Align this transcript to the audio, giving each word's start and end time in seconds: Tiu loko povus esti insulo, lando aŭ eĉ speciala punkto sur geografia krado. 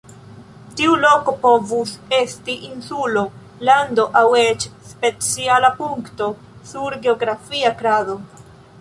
Tiu 0.77 0.93
loko 1.01 1.33
povus 1.43 1.91
esti 2.21 2.55
insulo, 2.69 3.23
lando 3.71 4.07
aŭ 4.23 4.25
eĉ 4.41 4.67
speciala 4.95 5.73
punkto 5.85 6.35
sur 6.75 7.01
geografia 7.09 7.79
krado. 7.85 8.23